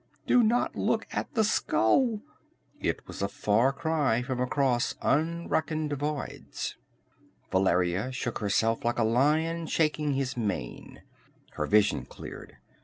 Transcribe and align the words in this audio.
Do 0.25 0.41
not 0.41 0.75
look 0.75 1.05
at 1.11 1.31
the 1.35 1.43
skull!" 1.43 2.21
It 2.79 3.07
was 3.07 3.21
a 3.21 3.27
far 3.27 3.71
cry 3.71 4.23
from 4.23 4.39
across 4.39 4.95
unreckoned 4.99 5.93
voids. 5.93 6.75
Valeria 7.51 8.11
shook 8.11 8.39
herself 8.39 8.83
like 8.83 8.97
a 8.97 9.03
lion 9.03 9.67
shaking 9.67 10.13
his 10.15 10.35
mane. 10.35 11.03
Her 11.51 11.67
vision 11.67 12.05
cleared. 12.05 12.57